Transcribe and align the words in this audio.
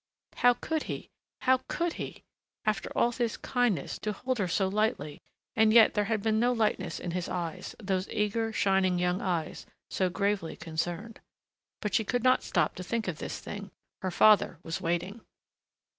How 0.37 0.55
could 0.55 0.81
he, 0.89 1.11
how 1.41 1.59
could 1.67 1.93
he! 2.01 2.23
After 2.65 2.89
all 2.97 3.11
his 3.11 3.37
kindness 3.37 3.99
to 3.99 4.13
hold 4.13 4.39
her 4.39 4.47
so 4.47 4.67
lightly.... 4.67 5.21
And 5.55 5.71
yet 5.71 5.93
there 5.93 6.05
had 6.05 6.23
been 6.23 6.39
no 6.39 6.51
lightness 6.53 6.99
in 6.99 7.11
his 7.11 7.29
eyes, 7.29 7.75
those 7.77 8.09
eager, 8.09 8.51
shining 8.51 8.97
young 8.97 9.21
eyes, 9.21 9.67
so 9.91 10.09
gravely 10.09 10.55
concerned.... 10.55 11.19
But 11.81 11.93
she 11.93 12.03
could 12.03 12.23
not 12.23 12.41
stop 12.41 12.73
to 12.77 12.83
think 12.83 13.07
of 13.07 13.19
this 13.19 13.39
thing. 13.39 13.69
Her 14.01 14.09
father 14.09 14.57
was 14.63 14.81
waiting. 14.81 15.21